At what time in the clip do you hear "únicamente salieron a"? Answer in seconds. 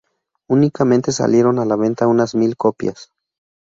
0.49-1.65